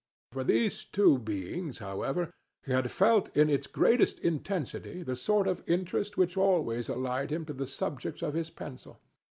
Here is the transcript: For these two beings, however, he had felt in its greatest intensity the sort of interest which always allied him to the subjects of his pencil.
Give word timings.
For 0.31 0.43
these 0.43 0.83
two 0.83 1.19
beings, 1.19 1.77
however, 1.77 2.31
he 2.65 2.71
had 2.71 2.89
felt 2.89 3.29
in 3.37 3.51
its 3.51 3.67
greatest 3.67 4.17
intensity 4.17 5.03
the 5.03 5.15
sort 5.15 5.45
of 5.47 5.63
interest 5.67 6.17
which 6.17 6.35
always 6.37 6.89
allied 6.89 7.29
him 7.31 7.45
to 7.45 7.53
the 7.53 7.67
subjects 7.67 8.23
of 8.23 8.33
his 8.33 8.49
pencil. 8.49 8.99